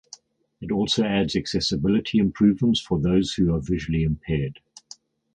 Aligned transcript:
It 0.61 0.71
also 0.71 1.03
adds 1.05 1.35
accessibility 1.35 2.17
improvements 2.17 2.81
for 2.81 2.99
those 2.99 3.33
who 3.33 3.53
are 3.53 3.59
visually 3.61 4.01
impaired. 4.01 4.59